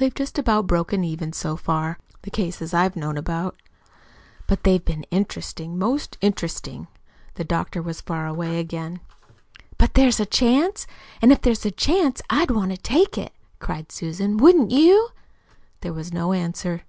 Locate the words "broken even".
0.66-1.32